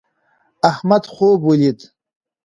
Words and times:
احمد 0.71 1.03
خوب 1.13 1.33
ولید 1.45 1.79